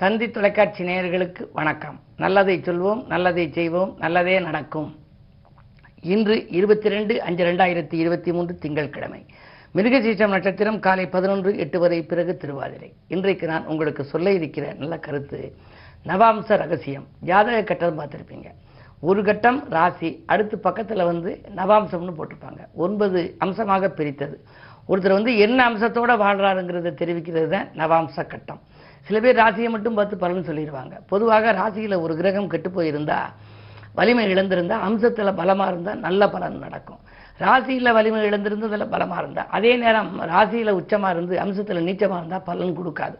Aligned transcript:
தந்தி 0.00 0.26
தொலைக்காட்சி 0.30 0.82
நேயர்களுக்கு 0.86 1.42
வணக்கம். 1.52 2.00
நல்லதை 2.22 2.56
சொல்வோம் 2.66 2.98
நல்லதை 3.12 3.44
செய்வோம் 3.52 3.92
நல்லதே 3.98 4.34
நடக்கும். 4.46 4.88
இன்று 6.14 6.34
இருபத்தி 6.58 6.88
ரெண்டு 6.94 7.14
அஞ்சு 7.26 7.42
ரெண்டாயிரத்தி 7.44 7.96
இருபத்தி 8.02 8.32
மூன்று 8.32 8.54
திங்கட்கிழமை 8.62 9.20
மிருகசீசம் 9.76 10.34
நட்சத்திரம் 10.34 10.78
காலை 10.78 11.06
பதினொன்று 11.06 11.56
எட்டு 11.64 11.80
வரை 11.84 12.02
பிறகு 12.02 12.36
திருவாதிரை. 12.36 12.90
இன்றைக்கு 13.14 13.46
நான் 13.52 13.66
உங்களுக்கு 13.72 14.04
சொல்ல 14.12 14.32
இருக்கிற 14.32 14.74
நல்ல 14.82 14.98
கருத்து 14.98 15.40
நவாம்ச 16.10 16.60
ரகசியம். 16.64 17.06
ஜாதக 17.30 17.62
கட்டம் 17.62 17.98
பார்த்துருப்பீங்க. 18.00 18.48
ஒரு 19.00 19.22
கட்டம் 19.22 19.62
ராசி 19.76 20.24
அடுத்து 20.26 20.58
பக்கத்தில் 20.58 21.08
வந்து 21.12 21.32
நவாம்சம்னு 21.60 22.16
போட்டிருப்பாங்க. 22.20 22.62
ஒன்பது 22.74 23.36
அம்சமாக 23.38 23.94
பிரித்தது. 24.00 24.38
ஒருத்தர் 24.88 25.18
வந்து 25.20 25.38
என்ன 25.38 25.58
அம்சத்தோடு 25.70 26.22
வாழ்கிறாருங்கிறத 26.26 26.98
தெரிவிக்கிறது 27.02 27.48
தான் 27.48 27.68
நவாம்ச 27.82 28.26
கட்டம். 28.34 28.60
சில 29.06 29.18
பேர் 29.24 29.40
ராசியை 29.42 29.68
மட்டும் 29.74 29.96
பார்த்து 29.98 30.22
பலன் 30.22 30.48
சொல்லிடுவாங்க. 30.48 30.94
பொதுவாக 31.12 31.52
ராசியில் 31.60 32.02
ஒரு 32.04 32.14
கிரகம் 32.20 32.50
கெட்டு 32.52 32.70
போயிருந்தா 32.76 33.18
வலிமை 33.98 34.24
இழந்திருந்தா 34.32 34.76
அம்சத்தில் 34.86 35.38
பலமாக 35.40 35.70
இருந்தால் 35.72 36.02
நல்ல 36.06 36.22
பலன் 36.34 36.64
நடக்கும். 36.64 37.00
ராசியில் 37.44 37.94
வலிமை 37.96 38.20
இழந்திருந்ததுல 38.28 38.84
பலமாக 38.94 39.20
இருந்தால் 39.22 39.50
அதே 39.56 39.72
நேரம் 39.82 40.10
ராசியில் 40.32 40.76
உச்சமாக 40.80 41.14
இருந்து 41.14 41.34
அம்சத்தில் 41.44 41.86
நீச்சமாக 41.88 42.20
இருந்தால் 42.20 42.46
பலன் 42.50 42.76
கொடுக்காது. 42.78 43.16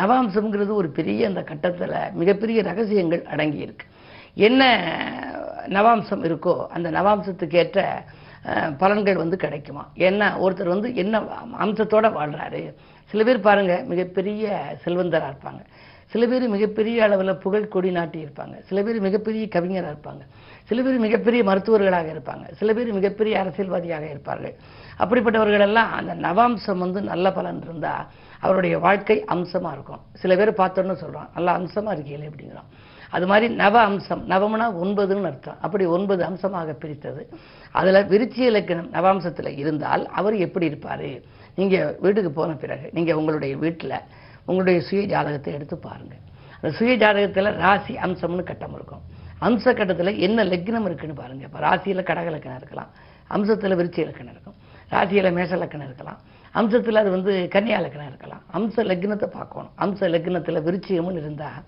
நவாம்சம்ங்கிறது 0.00 0.72
ஒரு 0.80 0.88
பெரிய 0.98 1.28
அந்த 1.30 1.42
கட்டத்தில் 1.50 1.96
மிகப்பெரிய 2.20 2.62
ரகசியங்கள் 2.70 3.22
அடங்கியிருக்கு. 3.32 3.86
என்ன 4.48 4.62
நவாம்சம் 5.76 6.24
இருக்கோ 6.28 6.54
அந்த 6.76 6.88
நவாம்சத்துக்கு 6.98 7.58
ஏற்ற 7.62 7.80
பலன்கள் 8.78 9.14
வந்து 9.14 9.36
கிடைக்குமா? 9.36 9.88
என்ன 9.94 10.36
ஒருத்தர் 10.38 10.74
வந்து 10.74 10.94
என்ன 10.94 11.18
அம்சத்தோடு 11.58 12.08
வாழ்கிறாரு 12.08 12.74
சில 13.06 13.24
பேர் 13.24 13.40
பாருங்கள் 13.40 13.84
மிகப்பெரிய 13.84 14.60
செல்வந்தராக 14.84 15.30
இருப்பாங்க. 15.32 15.62
சில 16.06 16.26
பேர் 16.26 16.48
மிகப்பெரிய 16.48 17.02
அளவில் 17.02 17.34
புகழ் 17.34 17.68
கொடி 17.68 17.90
நாட்டி 17.90 18.24
இருப்பாங்க. 18.24 18.62
சில 18.62 18.82
பேர் 18.82 19.00
மிகப்பெரிய 19.00 19.48
கவிஞராக 19.48 19.94
இருப்பாங்க. 19.94 20.22
சில 20.64 20.82
பேர் 20.82 20.98
மிகப்பெரிய 20.98 21.44
மருத்துவர்களாக 21.44 22.08
இருப்பாங்க. 22.14 22.52
சில 22.52 22.72
பேர் 22.72 22.92
மிகப்பெரிய 22.92 23.40
அரசியல்வாதியாக 23.40 24.10
இருப்பார்கள். 24.10 24.54
அப்படிப்பட்டவர்களெல்லாம் 24.98 25.90
அந்த 25.90 26.14
நவாம்சம் 26.14 26.78
வந்து 26.78 27.00
நல்ல 27.00 27.32
பலன் 27.32 27.62
இருந்தால் 27.62 28.06
அவருடைய 28.40 28.78
வாழ்க்கை 28.78 29.24
அம்சமாக 29.24 29.74
இருக்கும். 29.74 30.00
சில 30.12 30.36
பேர் 30.36 30.60
பார்த்தோன்னு 30.62 30.92
சொல்கிறான் 30.92 31.30
நல்ல 31.34 31.50
அம்சமாக 31.52 31.96
இருக்கீங்களே 31.96 32.30
அப்படிங்கிறோம் 32.30 32.70
அது 33.16 33.26
மாதிரி 33.30 33.46
நவ 33.62 33.76
அம்சம் 33.88 34.22
நவம்னா 34.32 34.66
ஒன்பதுன்னு 34.82 35.28
அர்த்தம். 35.30 35.58
அப்படி 35.64 35.84
ஒன்பது 35.96 36.22
அம்சமாக 36.28 36.72
பிரித்தது. 36.82 37.22
அதில் 37.78 38.06
விருச்சி 38.12 38.42
இலக்கணம் 38.50 38.88
நவாம்சத்தில் 38.96 39.50
இருந்தால் 39.62 40.04
அவர் 40.20 40.36
எப்படி 40.46 40.66
இருப்பார்? 40.70 41.08
நீங்கள் 41.58 41.92
வீட்டுக்கு 42.04 42.30
போன 42.38 42.56
பிறகு 42.62 42.86
நீங்கள் 42.96 43.18
உங்களுடைய 43.20 43.54
வீட்டில் 43.64 43.98
உங்களுடைய 44.48 44.78
சுய 44.88 45.02
ஜாதகத்தை 45.12 45.52
எடுத்து 45.58 45.76
பாருங்கள் 45.86 46.22
அந்த 46.58 46.70
சுய 46.78 46.92
ஜாதகத்தில் 47.02 47.48
ராசி 47.62 47.94
அம்சம்னு 48.06 48.44
கட்டம் 48.50 48.74
இருக்கும். 48.78 49.02
அம்ச 49.46 49.64
கட்டத்தில் 49.78 50.20
என்ன 50.26 50.44
லக்னம் 50.52 50.86
இருக்குன்னு 50.88 51.16
பாருங்கள் 51.22 51.48
இப்போ 51.48 51.60
ராசியில் 51.66 52.08
கடக 52.10 52.28
லக்கணம் 52.34 52.60
இருக்கலாம். 52.60 52.90
அம்சத்தில் 53.36 53.78
விருச்சி 53.80 54.00
இலக்கணம் 54.04 54.34
இருக்கும். 54.34 54.56
ராசியில் 54.94 55.34
மேஷ 55.38 55.52
லக்கணம் 55.62 55.88
இருக்கலாம். 55.88 56.20
அம்சத்தில் 56.60 57.00
அது 57.02 57.10
வந்து 57.16 57.32
கன்னியா 57.54 57.78
லக்கணம் 57.84 58.10
இருக்கலாம். 58.12 58.42
அம்ச 58.58 58.84
லக்னத்தை 58.90 59.28
பார்க்கணும். 59.38 59.72
அம்ச 59.84 60.08
லக்னத்தில் 60.14 60.64
விருச்சிகம்னு 60.66 61.20
இருந்தால் 61.22 61.60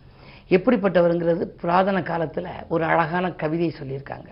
எப்படிப்பட்டவருங்கிறது 0.57 1.45
புராதன 1.61 1.99
காலத்தில் 2.03 2.53
ஒரு 2.69 2.85
அழகான 2.85 3.27
கவிதை 3.43 3.71
சொல்லியிருக்காங்க. 3.79 4.29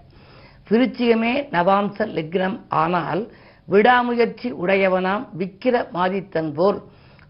விருச்சிகமே 0.71 1.35
நவாம்ச 1.55 2.07
லக்னம் 2.17 2.57
ஆனால் 2.83 3.23
விடாமுயற்சி 3.69 4.49
உடையவனாம் 4.63 5.25
விக்கிர 5.41 5.77
மாதித்தன் 5.97 6.51
போல் 6.59 6.79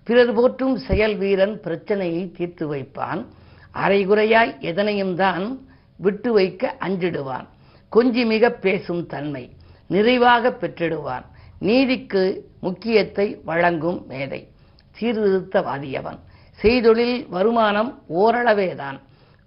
பிறர் 0.07 0.33
போற்றும் 0.33 0.77
செயல் 0.87 1.17
வீரன் 1.17 1.55
பிரச்சனையை 1.61 2.23
தீர்த்து 2.37 2.65
வைப்பான். 2.73 3.21
அரைகுறையாய் 3.83 4.53
எதனையும் 4.71 5.15
தான் 5.15 5.47
விட்டு 5.97 6.31
வைக்க 6.33 6.77
அஞ்சிடுவான். 6.87 7.47
கொஞ்சி 7.93 8.23
மிக 8.27 8.51
பேசும் 8.65 9.07
தன்மை 9.07 9.45
நிறைவாக 9.95 10.51
பெற்றிடுவான். 10.61 11.27
நீதிக்கு 11.59 12.23
முக்கியத்தை 12.61 13.27
வழங்கும் 13.45 14.01
மேதை 14.09 14.41
சீர்திருத்தவாதியவன். 14.97 16.19
செய்தொழில் 16.67 17.17
வருமானம் 17.29 17.91
ஓரளவேதான். 18.23 18.99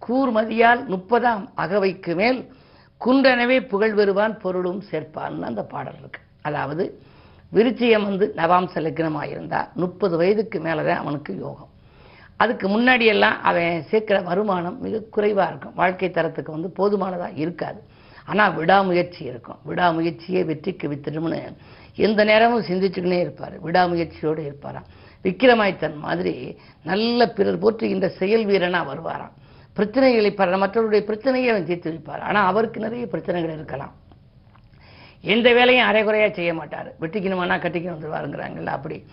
கூர்மதியால் 0.02 0.82
முப்பதாம் 0.86 1.50
அகவைக்கு 1.56 2.16
மேல் 2.16 2.40
குன்றனவே 3.06 3.58
புகழ் 3.72 3.96
பெறுவான் 3.98 4.36
பொருளும் 4.44 4.84
சேர்ப்பான்னு 4.92 5.48
அந்த 5.50 5.62
பாடல் 5.64 5.98
இருக்கு. 6.00 6.22
அதாவது 6.42 6.84
விருச்சியம் 7.56 8.06
வந்து 8.10 8.34
நவாம்ச 8.36 8.74
லக்னமாக 8.86 9.28
இருந்தால் 9.30 9.70
முப்பது 9.74 10.18
வயதுக்கு 10.18 10.60
மேலே 10.60 10.82
தான் 10.86 11.02
அவனுக்கு 11.04 11.38
யோகம். 11.38 11.72
அதுக்கு 12.38 12.66
முன்னாடியெல்லாம் 12.68 13.38
அவன் 13.50 13.84
சேர்க்கிற 13.90 14.22
வருமானம் 14.22 14.78
மிக 14.82 15.02
குறைவாக 15.10 15.50
இருக்கும். 15.50 15.74
வாழ்க்கை 15.74 16.10
தரத்துக்கு 16.10 16.52
வந்து 16.52 16.70
போதுமானதாக 16.70 17.32
இருக்காது. 17.34 17.82
ஆனால் 18.26 18.54
விடாமுயற்சி 18.54 19.22
இருக்கும். 19.24 19.60
விடாமுயற்சியே 19.70 20.46
வெற்றிக்கு 20.46 20.88
வித்திடும்னு 20.88 21.42
எந்த 21.96 22.24
நேரமும் 22.24 22.68
சிந்திச்சுக்கினே 22.70 23.20
இருப்பார். 23.20 23.56
விடாமுயற்சியோடு 23.66 24.42
இருப்பாராம். 24.50 24.90
விக்கிரமாய்த்தன் 25.24 25.98
மாதிரி 25.98 26.58
நல்ல 26.84 27.28
பிறர் 27.28 27.60
போற்றுகின்ற 27.60 28.08
செயல் 28.08 28.46
வீரனாக 28.46 28.94
வருவாராம். 28.94 29.36
பிரச்சனைகளை 29.76 30.36
பல 30.36 30.58
மற்றவருடைய 30.58 31.00
பிரச்சனையை 31.00 31.50
அவன் 31.50 31.66
தீர்த்து 31.66 31.92
வைப்பார். 31.92 32.26
ஆனால் 32.30 32.46
அவருக்கு 32.46 32.80
நிறைய 32.80 33.08
பிரச்சனைகள் 33.08 33.54
இருக்கலாம். 33.54 33.94
எந்த 35.22 35.54
வேலையும் 35.54 35.86
அரைகுறையாக 35.86 36.34
செய்ய 36.34 36.54
மாட்டார். 36.54 36.94
வெட்டிக்கணுமானா 37.02 37.56
கட்டிக்கணும் 37.62 37.96
வந்துருவாருங்கிறாங்கல்ல 37.96 38.66
அப்படி. 38.66 39.06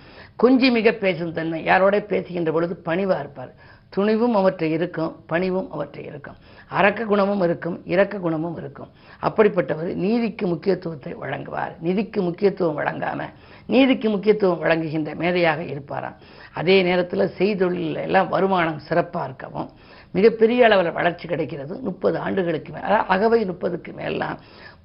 கொஞ்சி 0.42 0.70
மிக 0.70 0.92
பேசும் 0.92 1.32
தன்மை. 1.32 1.64
யாரோட 1.64 2.00
பேசுகின்ற 2.00 2.52
பொழுது 2.52 2.82
பணிவா 2.84 3.18
இருப்பார். 3.18 3.54
துணிவும் 3.88 4.34
அவற்றை 4.34 4.70
இருக்கும் 4.70 5.16
பணிவும் 5.26 5.70
அவற்றை 5.70 6.04
இருக்கும். 6.04 6.36
அரக்க 6.68 7.04
குணமும் 7.04 7.42
இருக்கும் 7.42 7.82
இரக்க 7.84 8.18
குணமும் 8.18 8.56
இருக்கும். 8.56 8.88
அப்படிப்பட்டவர் 9.22 9.94
நீதிக்கு 9.94 10.46
முக்கியத்துவத்தை 10.46 11.14
வழங்குவார். 11.14 11.74
நிதிக்கு 11.84 12.20
முக்கியத்துவம் 12.20 12.78
வழங்காம 12.78 13.24
நீதிக்கு 13.66 14.08
முக்கியத்துவம் 14.10 14.58
வழங்குகின்ற 14.58 15.14
மேதையாக 15.14 15.60
இருப்பாராம். 15.62 16.16
அதே 16.52 16.82
நேரத்தில் 16.82 17.32
செய்தொழிலில் 17.38 18.02
எல்லாம் 18.02 18.28
வருமானம் 18.28 18.78
சிறப்பாக 18.78 19.24
இருக்கவும் 19.24 19.70
மிகப்பெரிய 20.12 20.64
அளவில் 20.64 20.92
வளர்ச்சி 20.92 21.28
கிடைக்கிறது. 21.28 21.74
முப்பது 21.80 22.18
ஆண்டுகளுக்கு 22.18 22.72
மேல் 22.72 22.84
அதாவது 22.84 23.12
அகவை 23.14 23.40
முப்பதுக்கு 23.44 23.92
மேல்லாம் 23.92 24.38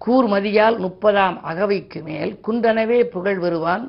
கூர்மதியால் 0.06 0.78
முப்பதாம் 0.78 1.38
அகவைக்கு 1.44 2.02
மேல் 2.02 2.40
குண்டனவே 2.48 3.04
புகழ் 3.04 3.40
வருவான் 3.40 3.86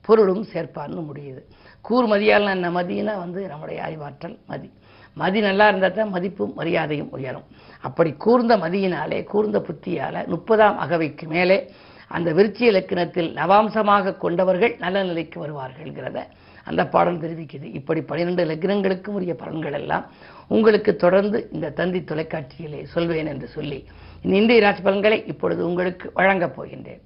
பொருளும் 0.00 0.44
சேர்ப்பான்னு 0.52 1.02
முடியுது. 1.10 1.42
கூர்மதியால் 1.88 2.50
என்ன? 2.50 2.70
மதினா 2.70 3.14
வந்து 3.18 3.48
நம்முடைய 3.48 3.82
அறிவாற்றல் 3.82 4.38
மதி. 4.46 4.70
மதி 5.14 5.40
நல்லா 5.40 5.68
இருந்தால் 5.68 5.94
தான் 5.94 6.10
மதிப்பும் 6.10 6.54
மரியாதையும் 6.56 7.10
உயரும். 7.10 7.46
அப்படி 7.80 8.12
கூர்ந்த 8.12 8.56
மதியினாலே 8.56 9.24
கூர்ந்த 9.24 9.60
புத்தியால் 9.60 10.26
முப்பதாம் 10.26 10.78
அகவைக்கு 10.78 11.26
மேலே 11.26 11.70
அந்த 12.08 12.32
விருச்சி 12.32 12.64
இலக்கணத்தில் 12.64 13.30
நவாம்சமாக 13.34 14.16
கொண்டவர்கள் 14.16 14.76
நல்ல 14.78 15.02
நிலைக்கு 15.02 15.46
வருவார்கள்ங்கிறத 15.46 16.18
அந்த 16.64 16.82
பாடல் 16.86 17.20
தெரிவிக்குது. 17.20 17.66
இப்படி 17.78 18.00
பனிரெண்டு 18.00 18.44
லக்னங்களுக்கும் 18.44 19.16
உரிய 19.18 19.34
பலன்கள் 19.38 19.72
எல்லாம் 19.72 20.06
உங்களுக்கு 20.48 20.96
தொடர்ந்து 20.96 21.48
இந்த 21.52 21.70
தந்தி 21.70 22.00
தொலைக்காட்சியிலே 22.00 22.82
சொல்வேன் 22.94 23.26
என்று 23.26 23.48
சொல்லி 23.48 23.78
இந்திய 24.22 24.60
ராசி 24.60 24.82
பலன்களை 24.82 25.18
இப்பொழுது 25.26 25.66
உங்களுக்கு 25.68 26.10
வழங்கப் 26.14 26.56
போகின்றேன். 26.56 27.02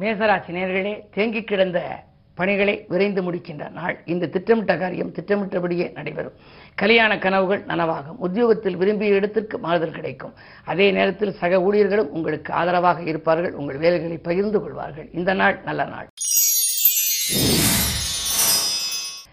மேசராசி 0.00 0.52
நேர்களே 0.58 0.94
தேங்கி 1.14 1.42
கிடந்த 1.42 1.80
பணிகளை 2.34 2.84
விரைந்து 2.88 3.22
முடிக்கின்ற 3.22 3.70
நாள். 3.70 3.98
இந்த 4.04 4.26
திட்டமிட்ட 4.26 4.76
காரியம் 4.76 5.12
திட்டமிட்டபடியே 5.12 5.92
நடைபெறும். 5.92 6.32
கல்யாண 6.74 7.18
கனவுகள் 7.18 7.64
நனவாகும். 7.64 8.16
உத்தியோகத்தில் 8.18 8.76
விரும்பிய 8.76 9.14
இடத்திற்கு 9.14 9.58
மாறுதல் 9.58 9.90
கிடைக்கும். 9.90 10.34
அதே 10.64 10.90
நேரத்தில் 10.90 11.32
சக 11.32 11.58
ஊழியர்களும் 11.58 12.08
உங்களுக்கு 12.08 12.52
ஆதரவாக 12.52 13.02
இருப்பார்கள். 13.02 13.52
உங்கள் 13.52 13.76
வேலைகளை 13.76 14.18
பகிர்ந்து 14.18 14.60
கொள்வார்கள். 14.60 15.08
இந்த 15.12 15.34
நாள் 15.34 15.60
நல்ல 15.64 15.84
நாள். 15.84 16.08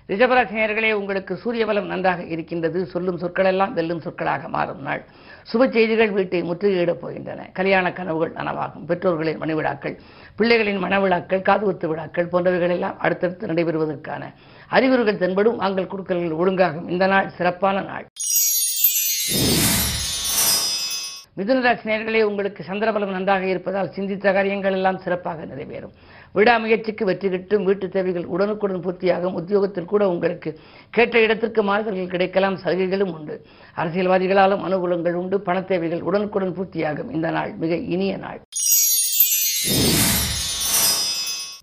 ரிஷபராசினியர்களே 0.08 0.92
உங்களுக்கு 0.92 1.36
சூரிய 1.36 1.66
பலம் 1.66 1.86
நன்றாக 1.86 2.24
இருக்கின்றது. 2.24 2.86
சொல்லும் 2.86 3.18
சொற்கள் 3.18 3.46
எல்லாம் 3.46 3.74
வெல்லும் 3.74 4.02
சொற்களாக 4.02 4.48
மாறும் 4.48 4.82
நாள். 4.82 5.06
சுப 5.54 5.72
செய்திகள் 5.72 6.12
வீட்டை 6.12 6.44
முற்றுகையிடப் 6.44 6.98
போகின்றன. 7.02 7.52
கல்யாண 7.54 7.94
கனவுகள் 7.94 8.34
நனவாகும். 8.34 8.86
பெற்றோர்களின் 8.86 9.42
மனைவிடாக்கள் 9.42 9.98
பிள்ளைகளின் 10.38 10.84
மனவிழாக்கள் 10.84 11.46
காதுகுத்து 11.50 11.88
விழாக்கள் 11.88 12.28
போன்றவைகள் 12.28 12.70
எல்லாம் 12.70 13.00
அடுத்தடுத்து 13.00 13.48
நடைபெறுவதற்கான 13.48 14.34
அறிகுறிகள் 14.68 15.18
தென்படும். 15.18 15.58
வாங்கல் 15.58 15.90
குடுக்கல்கள் 15.92 16.38
ஒழுங்காகும். 16.38 16.90
இந்த 16.90 17.08
நாள் 17.08 17.30
சிறப்பான 17.30 17.82
நாள். 17.82 18.06
மிதுனராசி 21.38 21.84
நேர்களே 21.84 22.22
உங்களுக்கு 22.22 22.64
சந்திரபலம் 22.68 23.12
நன்றாக 23.12 23.46
இருப்பதால் 23.46 23.92
சிந்தித்த 23.92 24.34
காரியங்கள் 24.34 24.72
எல்லாம் 24.72 24.98
சிறப்பாக 24.98 25.46
நிறைவேறும். 25.46 25.94
விடாமுயற்சிக்கு 26.36 27.04
வெற்றி 27.04 27.30
கிட்டும். 27.30 27.64
வீட்டு 27.64 27.90
தேவைகள் 27.90 28.26
உடனுக்குடன் 28.26 28.84
பூர்த்தியாகும். 28.84 29.34
உத்தியோகத்தில் 29.34 29.86
கூட 29.86 30.10
உங்களுக்கு 30.10 30.60
கேட்ட 30.90 31.20
இடத்திற்கு 31.20 31.64
மாறுதல்கள் 31.64 32.08
கிடைக்கலாம். 32.08 32.58
சலுகைகளும் 32.58 33.14
உண்டு. 33.14 33.46
அரசியல்வாதிகளாலும் 33.76 34.66
அனுகூலங்கள் 34.68 35.14
உண்டு. 35.14 35.42
பண 35.42 35.62
தேவைகள் 35.62 36.02
உடனுக்குடன் 36.02 36.56
பூர்த்தியாகும். 36.56 37.12
இந்த 37.12 37.32
நாள் 37.32 37.54
மிக 37.54 37.76
இனிய 37.76 38.18
நாள். 38.18 38.42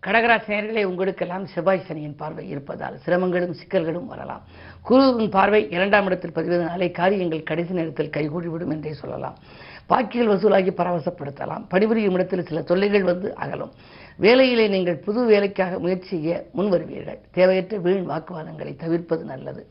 கடகராசி 0.07 0.49
நேயர்களே 0.49 0.83
உங்களுக்கெல்லாம் 0.85 1.47
செவ்வாய் 1.47 1.87
சனியின் 1.89 2.17
பார்வை 2.17 2.49
இருப்பதால் 2.49 2.99
சிரமங்களும் 3.07 3.55
சிக்கல்களும் 3.61 4.07
வரலாம். 4.07 4.43
குருவின் 4.83 5.31
பார்வை 5.31 5.71
இரண்டாம் 5.71 6.07
இடத்தில் 6.07 6.35
பதிவதனாலே 6.35 6.91
காரியங்கள் 6.91 7.43
கடைசி 7.43 7.75
நேரத்தில் 7.75 8.11
கைகூடிவிடும் 8.11 8.71
என்றே 8.71 8.93
சொல்லலாம். 8.93 9.37
பாக்கிகள் 9.89 10.31
வசூலாகி 10.33 10.73
பரவசப்படுத்தலாம். 10.77 11.65
பணிபுரியும் 11.69 12.15
இடத்தில் 12.15 12.45
சில 12.45 12.63
தொல்லைகள் 12.63 13.03
வந்து 13.03 13.35
அகலும். 13.35 13.73
வேலையிலே 14.17 14.69
நீங்கள் 14.69 14.97
புது 14.97 15.25
வேலைக்காக 15.25 15.79
முயற்சி 15.79 16.09
செய்ய 16.09 16.47
முன்வருவீர்கள். 16.57 17.19
தேவையற்ற 17.33 17.79
வீண் 17.79 18.11
வாக்குவாதங்களை 18.11 18.77
தவிர்ப்பது 18.77 19.25
நல்லது. 19.25 19.67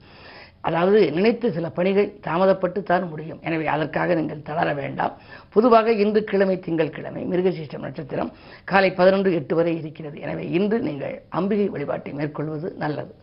அதாவது 0.67 0.99
நினைத்த 1.17 1.51
சில 1.57 1.67
பணிகள் 1.77 2.07
தாமதப்பட்டு 2.27 2.79
தான் 2.91 3.05
முடியும். 3.11 3.39
எனவே 3.47 3.65
அதற்காக 3.75 4.15
நீங்கள் 4.19 4.45
தளர 4.49 4.67
வேண்டாம். 4.81 5.13
பொதுவாக 5.55 5.93
இன்று 6.03 6.21
கிழமை 6.31 6.57
திங்கட்கிழமை 6.65 7.23
மிருகசீஷ்டம் 7.31 7.85
நட்சத்திரம் 7.87 8.33
காலை 8.71 8.91
பதினொன்று 8.99 9.31
எட்டு 9.39 9.55
வரை 9.59 9.73
இருக்கிறது. 9.81 10.17
எனவே 10.25 10.45
இன்று 10.59 10.79
நீங்கள் 10.89 11.15
அம்பிகை 11.39 11.69
வழிபாட்டை 11.75 12.13
மேற்கொள்வது 12.19 12.69
நல்லது. 12.83 13.13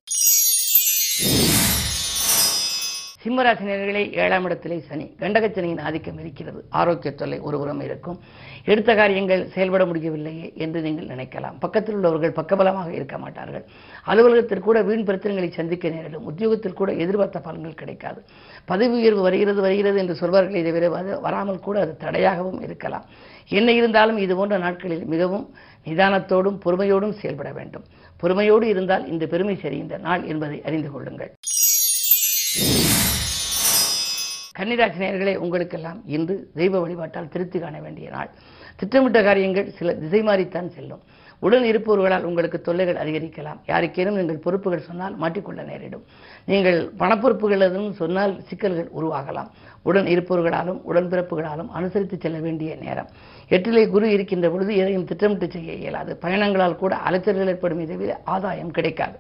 சிம்மராசினியர்களே 3.25 4.01
ஏழாம் 4.23 4.47
இடத்திலே 4.47 4.77
சனி. 4.89 5.05
கண்டகச்சனியின் 5.21 5.85
ஆதிக்கம் 5.89 6.19
இருக்கிறது. 6.23 6.59
ஆரோக்கிய 6.81 7.11
தொல்லை 7.21 7.39
ஒருபுறம் 7.49 7.81
இருக்கும். 7.87 8.19
எடுத்த 8.65 8.91
காரியங்கள் 8.95 9.43
செயல்பட 9.55 9.83
முடியவில்லையே 9.87 10.47
என்று 10.65 10.79
நீங்கள் 10.81 11.09
நினைக்கலாம். 11.13 11.57
பக்கத்தில் 11.65 11.97
உள்ளவர்கள் 11.99 12.37
பக்கபலமாக 12.39 12.89
இருக்க 12.99 13.19
மாட்டார்கள். 13.19 13.65
அலுவலகத்தில் 14.11 14.65
கூட 14.67 14.83
வீண் 14.83 15.07
பிரச்சனைகளை 15.09 15.49
சந்திக்க 15.59 15.89
நேரிடும். 15.89 16.25
உத்தியோகத்தில் 16.31 16.79
கூட 16.81 16.93
எதிர்பார்த்த 16.93 17.43
பலன்கள் 17.47 17.81
கிடைக்காது. 17.83 18.21
பதவி 18.65 18.95
உயர்வு 19.01 19.23
வருகிறது 19.23 19.61
வருகிறது 19.67 19.99
என்று 19.99 20.17
சொல்வார்கள் 20.23 20.61
இதை 20.63 20.73
விட 20.73 20.89
வராமல் 21.27 21.65
கூட 21.67 21.81
அது 21.81 21.95
தடையாகவும் 22.05 22.63
இருக்கலாம். 22.69 23.07
என்ன 23.59 23.73
இருந்தாலும் 23.73 24.19
இது 24.25 24.37
போன்ற 24.37 24.59
நாட்களில் 24.59 25.05
மிகவும் 25.15 25.47
நிதானத்தோடும் 25.89 26.61
பொறுமையோடும் 26.65 27.19
செயல்பட 27.23 27.53
வேண்டும். 27.53 27.85
பொறுமையோடு 28.21 28.67
இருந்தால் 28.69 29.07
இந்த 29.07 29.25
பெருமை 29.27 29.57
சரி 29.57 29.79
இந்த 29.79 29.97
நாள் 29.99 30.23
என்பதை 30.25 30.59
அறிந்து 30.69 30.91
கொள்ளுங்கள். 30.91 31.33
கன்னிராசி 34.59 34.99
நேயர்களே 35.03 35.33
உங்களுக்கெல்லாம் 35.37 36.01
இன்று 36.07 36.35
தெய்வ 36.55 36.81
வழிபாட்டால் 36.83 37.29
திருப்தி 37.29 37.59
காண 37.59 37.81
வேண்டிய 37.81 38.11
நாள். 38.11 38.29
திட்டமிட்ட 38.77 39.23
காரியங்கள் 39.23 39.73
சில 39.79 39.95
திசை 39.95 40.21
மாறித்தான் 40.23 40.69
செல்லும். 40.77 41.01
உடன் 41.41 41.63
இருப்பவர்களால் 41.63 42.27
உங்களுக்கு 42.29 42.61
தொல்லைகள் 42.61 43.01
அதிகரிக்கலாம். 43.05 43.59
யாருக்கேனும் 43.71 44.19
நீங்கள் 44.19 44.39
பொறுப்புகள் 44.45 44.85
சொன்னால் 44.89 45.17
மாட்டிக்கொள்ள 45.21 45.65
நேரிடும். 45.71 46.05
நீங்கள் 46.51 46.79
பணப்பொறுப்புகள் 47.01 47.67
எதுவும் 47.69 47.99
சொன்னால் 48.03 48.35
சிக்கல்கள் 48.49 48.89
உருவாகலாம். 49.01 49.51
உடன் 49.83 50.07
இருப்பவர்களாலும் 50.07 50.81
உடன்பிறப்புகளாலும் 50.91 51.73
அனுசரித்து 51.81 52.19
செல்ல 52.21 52.39
வேண்டிய 52.39 52.77
நேரம். 52.85 53.11
எட்டிலே 53.49 53.85
குரு 53.89 54.11
இருக்கின்ற 54.11 54.49
பொழுது 54.51 54.77
எதையும் 54.77 55.05
திட்டமிட்டு 55.05 55.49
செய்ய 55.51 55.73
இயலாது. 55.73 56.19
பயணங்களால் 56.23 56.81
கூட 56.85 57.01
அலைச்சல்கள் 57.11 57.53
ஏற்படும் 57.55 57.87
தவிர 57.87 58.21
ஆதாயம் 58.25 58.71
கிடைக்காது. 58.71 59.19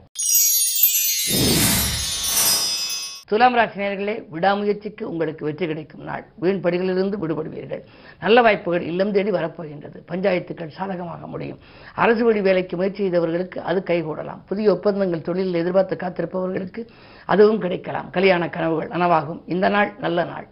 துலாம் 3.28 3.54
ராசி 3.54 3.80
நேயர்களே 3.80 4.14
விடாமுயற்சிக்கு 4.28 5.02
உங்களுக்கு 5.02 5.44
வெற்றி 5.44 5.66
கிடைக்கும் 5.66 6.02
நாள். 6.02 6.24
வீண் 6.38 6.60
படிகளிலிருந்து 6.62 7.16
விடுபடுவீர்கள். 7.22 7.82
நல்ல 8.20 8.40
வாய்ப்புகள் 8.40 8.82
இல்லம் 8.82 9.12
தேடி 9.12 9.30
வரப்போகின்றது. 9.30 9.98
பஞ்சாயத்துக்கள் 10.08 10.74
சாதகமாக 10.78 11.26
முடியும். 11.26 11.58
அரசு 11.94 12.24
வழி 12.24 12.40
வேலைக்கு 12.40 12.76
முயற்சி 12.76 13.02
செய்தவர்களுக்கு 13.02 13.60
அது 13.60 13.82
கைகூடலாம். 13.86 14.42
புதிய 14.46 14.72
ஒப்பந்தங்கள் 14.72 15.26
தொழிலில் 15.28 15.54
எதிர்பார்த்து 15.54 15.96
காத்திருப்பவர்களுக்கு 15.96 16.86
அதுவும் 17.26 17.60
கிடைக்கலாம். 17.60 18.10
கல்யாண 18.10 18.48
கனவுகள் 18.48 18.88
நனவாகும். 18.88 19.42
இந்த 19.46 19.68
நாள் 19.68 19.94
நல்ல 19.98 20.24
நாள். 20.24 20.48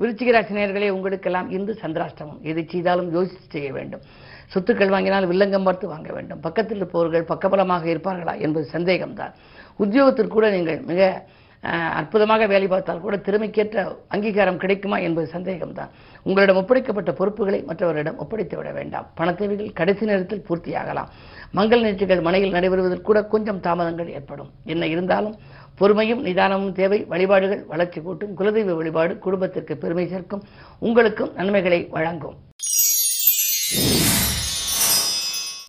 விருச்சிக 0.00 0.32
ராசி 0.32 0.88
உங்களுக்கெல்லாம் 0.88 1.50
இன்று 1.50 1.78
சந்திராஷ்டமம். 1.82 2.40
எதை 2.42 2.66
செய்தாலும் 2.68 3.12
யோசித்து 3.12 3.46
செய்ய 3.48 3.72
வேண்டும். 3.72 4.00
சொத்துக்கள் 4.52 4.94
வாங்கினால் 4.94 5.30
வில்லங்கம் 5.30 5.66
பார்த்து 5.68 5.86
வாங்க 5.94 6.10
வேண்டும். 6.12 6.40
பக்கத்தில் 6.46 6.80
இருப்பவர்கள் 6.80 7.30
பக்கபலமாக 7.32 7.86
இருப்பார்களா 7.94 8.34
என்பது 8.46 8.68
சந்தேகம்தான். 8.76 9.34
உத்தியோகத்திற்கு 9.84 10.36
கூட 10.36 10.48
நீங்கள் 10.56 10.80
மிக 10.92 11.10
அற்புதமாக 12.00 12.42
வேலை 12.46 12.66
பார்த்தால் 12.72 13.02
கூட 13.04 13.14
திறமைக்கேற்ற 13.26 13.84
அங்கீகாரம் 14.14 14.60
கிடைக்குமா 14.62 14.96
என்பது 15.06 15.26
சந்தேகம்தான். 15.32 15.90
உங்களிடம் 16.28 16.58
ஒப்படைக்கப்பட்ட 16.60 17.12
பொறுப்புகளை 17.20 17.58
மற்றவரிடம் 17.68 18.20
ஒப்படைத்து 18.22 18.56
விட 18.56 18.70
வேண்டாம். 18.78 19.06
பணத்தேவைகள் 19.18 19.72
கடைசி 19.80 20.04
நேரத்தில் 20.10 20.44
பூர்த்தியாகலாம் 20.48 21.10
மங்கள் 21.58 21.84
நிகழ்ச்சிகள் 21.84 22.24
மனையில் 22.26 22.54
நடைபெறுவதில் 22.56 23.06
கூட 23.08 23.20
கொஞ்சம் 23.34 23.60
தாமதங்கள் 23.66 24.14
ஏற்படும். 24.18 24.50
என்ன 24.72 24.86
இருந்தாலும் 24.94 25.36
பொறுமையும் 25.80 26.24
நிதானமும் 26.28 26.76
தேவை. 26.80 27.00
வழிபாடுகள் 27.12 27.64
வளர்ச்சி 27.72 28.00
கூட்டும். 28.00 28.34
குலதெய்வ 28.40 28.76
வழிபாடு 28.80 29.14
குடும்பத்திற்கு 29.26 29.76
பெருமை 29.84 30.06
சேர்க்கும். 30.14 30.44
உங்களுக்கும் 30.88 31.34
நன்மைகளை 31.40 31.80
வழங்கும். 31.96 32.38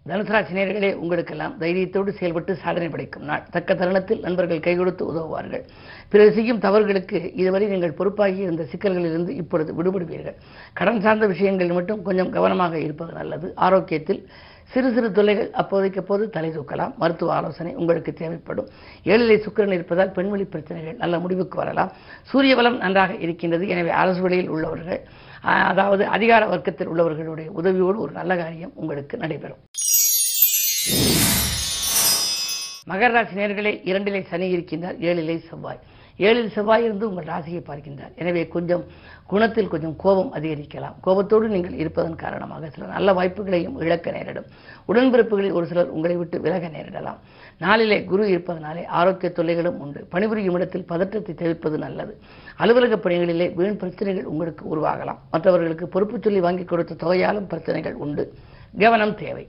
தனுசராசி 0.10 0.92
உங்களுக்கெல்லாம் 1.04 1.56
தைரியத்தோடு 1.62 2.12
செயல்பட்டு 2.20 2.52
சாதனை 2.64 2.90
படைக்கும் 2.94 3.28
நாள். 3.30 3.44
தக்க 3.56 3.76
தருணத்தில் 3.82 4.24
நண்பர்கள் 4.26 4.66
கை 4.68 4.76
கொடுத்து 4.82 5.04
உதவுவார்கள். 5.12 5.64
பிறர் 6.12 6.36
செய்யும் 6.38 6.62
தவறுகளுக்கு 6.66 7.18
இதுவரை 7.42 7.66
நீங்கள் 7.74 7.98
பொறுப்பாகி 8.00 8.40
இருந்த 8.46 8.66
சிக்கல்களிலிருந்து 8.74 9.34
இப்பொழுது 9.42 9.74
விடுபடுவீர்கள். 9.80 10.38
கடன் 10.80 11.04
சார்ந்த 11.08 11.28
விஷயங்களில் 11.34 11.78
மட்டும் 11.80 12.06
கொஞ்சம் 12.08 12.32
கவனமாக 12.38 12.80
இருப்பது 12.88 13.14
நல்லது. 13.20 13.50
ஆரோக்கியத்தில் 13.68 14.22
சிறு 14.74 14.90
சிறு 14.96 15.08
தொல்லைகள் 15.18 15.48
அப்போதைக்கு 15.62 16.00
அப்போது 16.02 16.24
தலை 16.34 16.50
தூக்கலாம். 16.56 16.92
மருத்துவ 17.02 17.32
ஆலோசனை 17.38 17.72
உங்களுக்கு 17.82 18.12
தேவைப்படும். 18.20 18.68
ஏழிலை 19.12 19.38
சுக்கிரன் 19.46 19.76
இருப்பதால் 19.78 20.14
பெண்வெளி 20.18 20.46
பிரச்சனைகள் 20.54 21.00
நல்ல 21.04 21.16
முடிவுக்கு 21.24 21.58
வரலாம். 21.62 21.94
சூரிய 22.32 22.56
பலம் 22.60 22.78
நன்றாக 22.84 23.16
இருக்கின்றது. 23.26 23.66
எனவே 23.76 23.94
அரசு 24.02 24.22
வழியில் 24.26 24.54
உள்ளவர்கள் 24.56 25.02
அதாவது 25.72 26.04
அதிகார 26.16 26.44
வர்க்கத்தில் 26.54 26.90
உள்ளவர்களுடைய 26.94 27.50
உதவியோடு 27.60 27.98
ஒரு 28.06 28.14
நல்ல 28.20 28.32
காரியம் 28.42 28.74
உங்களுக்கு 28.82 29.16
நடைபெறும். 29.24 29.62
மகர 32.90 33.12
ராசி 33.16 33.36
நேர்களே 33.40 33.72
இரண்டிலே 33.90 34.22
சனி 34.30 34.48
இருக்கின்றார் 34.56 35.00
ஏழிலே 35.08 35.38
செவ்வாய். 35.50 35.82
ஏழில் 36.28 36.54
செவ்வாய் 36.54 36.84
இருந்து 36.84 37.06
உங்கள் 37.10 37.28
ராசியை 37.32 37.60
பார்க்கின்றார். 37.68 38.14
எனவே 38.22 38.42
கொஞ்சம் 38.56 38.84
குணத்தில் 39.32 39.70
கொஞ்சம் 39.74 39.94
கோபம் 40.04 40.32
அதிகரிக்கலாம். 40.38 40.96
கோபத்தோடு 41.06 41.48
நீங்கள் 41.48 41.76
இருப்பதன் 41.82 42.18
காரணமாக 42.24 42.70
சில 42.70 42.88
நல்ல 42.96 43.14
வாய்ப்புகளையும் 43.14 43.78
இழக்க 43.84 44.12
நேரிடும். 44.12 44.48
உடன்பிறப்புகளில் 44.88 45.56
ஒரு 45.58 45.66
சிலர் 45.72 45.94
உங்களை 45.98 46.16
விட்டு 46.18 46.40
விலக 46.46 46.68
நேரிடலாம். 46.76 47.20
நாளிலே 47.66 48.00
குரு 48.12 48.26
இருப்பதனாலே 48.34 48.86
ஆரோக்கிய 49.00 49.32
தொல்லைகளும் 49.38 49.80
உண்டு. 49.86 50.02
பணிபுரியும் 50.14 50.58
இடத்தில் 50.60 50.90
பதற்றத்தை 50.92 51.36
தவிர்ப்பது 51.36 51.78
நல்லது. 51.78 52.14
அலுவலக 52.58 52.98
பணிகளிலே 53.06 53.50
வீண் 53.54 53.80
பிரச்சனைகள் 53.84 54.30
உங்களுக்கு 54.34 54.66
உருவாகலாம். 54.76 55.22
மற்றவர்களுக்கு 55.32 55.88
பொறுப்பு 55.88 56.20
சொல்லி 56.22 56.40
வாங்கி 56.40 56.64
கொடுத்த 56.64 57.00
தொகையாலும் 57.06 57.50
பிரச்சனைகள் 57.54 57.94
உண்டு. 57.94 58.26
கவனம் 58.80 59.16
தேவை. 59.16 59.46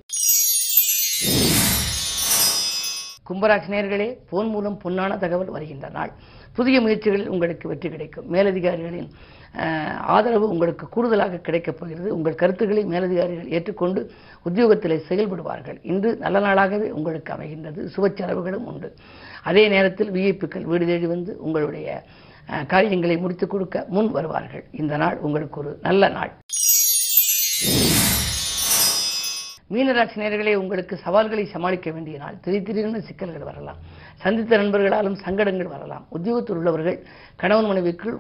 கும்பராசி 3.31 3.69
நேர்களே 3.75 4.19
போன் 4.31 4.49
மூலம் 4.49 4.79
பொன்னான 4.85 5.19
தகவல் 5.19 5.55
வருகின்ற 5.57 5.89
நாள். 5.89 6.13
புதிய 6.53 6.81
முயற்சிகளில் 6.81 7.33
உங்களுக்கு 7.35 7.69
வெற்றி 7.69 7.89
கிடைக்கும். 7.89 8.33
மேலதிகாரிகளின் 8.33 9.11
ஆதரவு 10.15 10.49
உங்களுக்கு 10.49 10.89
கூடுதலாக 10.89 11.37
கிடைக்கப் 11.37 11.79
போகிறது. 11.79 12.17
உங்கள் 12.17 12.35
கருத்துக்களை 12.35 12.85
மேலதிகாரிகள் 12.85 13.49
ஏற்றுக்கொண்டு 13.49 14.11
உத்தியோகத்தில் 14.43 15.05
செயல்படுவார்கள். 15.09 15.79
இன்று 15.83 16.17
நல்ல 16.17 16.39
நாளாகவே 16.39 16.91
உங்களுக்கு 16.91 17.33
அமைகின்றது. 17.33 17.89
சுப 17.97 18.53
உண்டு. 18.53 18.95
அதே 19.43 19.69
நேரத்தில் 19.69 20.11
விஐபிக்கள் 20.11 20.69
வீடு 20.73 20.87
தேடி 20.87 21.07
வந்து 21.07 21.37
உங்களுடைய 21.39 22.03
காரியங்களை 22.67 23.17
முடித்துக் 23.17 23.51
கொடுக்க 23.51 23.87
முன் 23.89 24.11
வருவார்கள். 24.11 24.65
இந்த 24.83 24.97
நாள் 24.97 25.19
உங்களுக்கு 25.19 25.61
ஒரு 25.61 25.79
நல்ல 25.83 26.09
நாள். 26.09 26.33
மீனராசி 29.73 30.17
நேர்களே 30.21 30.55
உங்களுக்கு 30.55 30.97
சவால்களை 30.97 31.45
சமாளிக்க 31.47 31.91
வேண்டிய 31.91 32.19
நாள். 32.19 32.35
திடீர் 32.41 33.01
சிக்கல்கள் 33.01 33.49
வரலாம். 33.51 33.77
சந்தித்த 34.15 34.59
நண்பர்களாலும் 34.59 35.17
சங்கடங்கள் 35.25 35.73
வரலாம். 35.75 36.07
உத்தியோகத்தில் 36.09 36.57
உள்ளவர்கள் 36.57 36.99
கணவன் 37.37 37.69
மனைவிக்குள் 37.71 38.17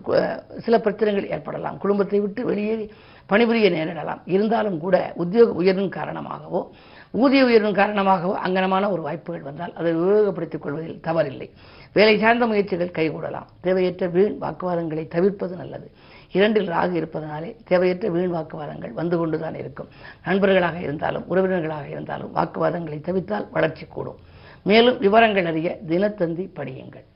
சில 0.59 0.81
பிரச்சனைகள் 0.81 1.29
ஏற்படலாம். 1.29 1.79
குடும்பத்தை 1.79 2.21
விட்டு 2.21 2.45
வெளியேறி 2.45 2.93
பணிபுரிய 3.27 3.71
நேரிடலாம். 3.71 4.21
இருந்தாலும் 4.25 4.79
கூட 4.79 5.13
உத்தியோக 5.15 5.53
உயர்வின் 5.53 5.97
காரணமாகவோ 5.99 6.63
ஊதிய 7.11 7.45
உயர்வின் 7.45 7.79
காரணமாகவோ 7.81 8.35
அங்கனமான 8.47 8.91
ஒரு 8.91 9.03
வாய்ப்புகள் 9.03 9.47
வந்தால் 9.49 9.75
அதை 9.75 9.97
உபயோகப்படுத்திக் 9.97 10.59
கொள்வதில் 10.59 11.01
தவறில்லை. 11.03 11.51
வேலை 11.93 12.19
சார்ந்த 12.19 12.47
முயற்சிகள் 12.47 12.97
கைகூடலாம். 12.99 13.51
தேவையற்ற 13.61 14.07
வீண் 14.07 14.39
வாக்குவாதங்களை 14.41 15.09
தவிர்ப்பது 15.09 15.57
நல்லது. 15.57 15.91
இரண்டில் 16.33 16.69
ராகு 16.69 16.93
இருப்பதனாலே 16.93 17.57
தேவையற்ற 17.65 18.09
வீண் 18.09 18.35
வாக்குவாதங்கள் 18.35 18.93
வந்து 18.93 19.19
கொண்டுதான் 19.19 19.55
இருக்கும். 19.55 19.89
நண்பர்களாக 20.25 20.79
இருந்தாலும் 20.79 21.25
உறவினர்களாக 21.31 21.89
இருந்தாலும் 21.89 22.35
வாக்குவாதங்களை 22.35 23.01
தவித்தால் 23.01 23.47
வளர்ச்சி 23.51 23.87
கூடும். 23.87 24.17
மேலும் 24.63 24.99
விவரங்கள் 24.99 25.47
அறிய 25.47 25.79
தினத்தந்தி 25.89 26.49
படியுங்கள். 26.57 27.07